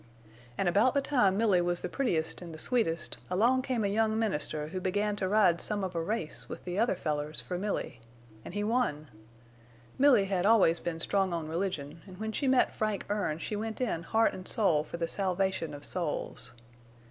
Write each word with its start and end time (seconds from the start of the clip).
"An' 0.57 0.67
about 0.67 0.95
the 0.95 0.99
time 1.01 1.37
Milly 1.37 1.61
was 1.61 1.81
the 1.81 1.87
prettiest 1.87 2.41
an' 2.41 2.51
the 2.53 2.57
sweetest, 2.57 3.19
along 3.29 3.61
came 3.61 3.83
a 3.83 3.87
young 3.87 4.17
minister 4.17 4.69
who 4.69 4.81
began 4.81 5.15
to 5.17 5.27
ride 5.29 5.61
some 5.61 5.83
of 5.83 5.93
a 5.93 6.01
race 6.01 6.49
with 6.49 6.63
the 6.63 6.79
other 6.79 6.95
fellers 6.95 7.39
for 7.39 7.55
Milly. 7.59 8.01
An' 8.43 8.53
he 8.53 8.63
won. 8.63 9.09
Milly 9.99 10.25
had 10.25 10.43
always 10.43 10.79
been 10.79 10.99
strong 10.99 11.33
on 11.33 11.47
religion, 11.47 12.01
an' 12.07 12.15
when 12.15 12.31
she 12.31 12.47
met 12.47 12.73
Frank 12.73 13.05
Erne 13.11 13.37
she 13.37 13.55
went 13.55 13.79
in 13.79 14.01
heart 14.01 14.33
an' 14.33 14.47
soul 14.47 14.83
for 14.83 14.97
the 14.97 15.07
salvation 15.07 15.71
of 15.71 15.85
souls. 15.85 16.55